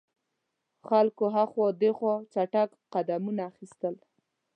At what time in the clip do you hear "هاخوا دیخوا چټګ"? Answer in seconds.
1.35-2.69